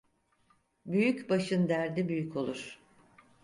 Büyük 0.85 1.29
başın 1.29 1.69
derdi 1.69 2.09
büyük 2.09 2.35
olur. 2.35 2.79